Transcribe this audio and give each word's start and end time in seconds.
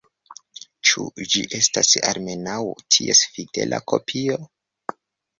Ĉu 0.91 1.03
ĝi 1.33 1.41
estas 1.57 1.91
almenaŭ 2.11 2.55
ties 2.95 3.21
fidela 3.35 3.81
kopio? 3.93 4.39